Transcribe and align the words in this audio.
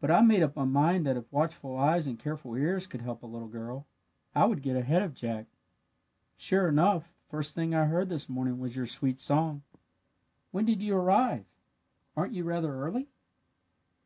"But 0.00 0.10
I 0.10 0.22
made 0.22 0.42
up 0.42 0.56
my 0.56 0.64
mind 0.64 1.04
that 1.04 1.18
if 1.18 1.30
watchful 1.30 1.76
eyes 1.76 2.06
and 2.06 2.18
careful 2.18 2.54
ears 2.54 2.86
could 2.86 3.02
help 3.02 3.22
a 3.22 3.26
little 3.26 3.46
girl, 3.46 3.86
I 4.34 4.46
would 4.46 4.62
get 4.62 4.74
ahead 4.74 5.02
of 5.02 5.12
Jack. 5.12 5.48
"Sure 6.34 6.66
enough, 6.66 7.08
the 7.26 7.30
first 7.30 7.54
thing 7.54 7.74
I 7.74 7.84
heard 7.84 8.08
this 8.08 8.26
morning 8.26 8.58
was 8.58 8.74
your 8.74 8.86
sweet 8.86 9.18
song. 9.18 9.60
When 10.50 10.64
did 10.64 10.80
you 10.80 10.96
arrive? 10.96 11.44
Aren't 12.16 12.32
you 12.32 12.44
rather 12.44 12.74
early?" 12.74 13.10